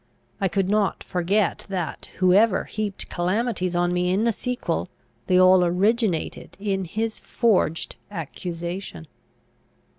[0.39, 4.89] I could not forget that, whoever heaped calamities on me in the sequel,
[5.27, 9.05] they all originated in his forged accusation.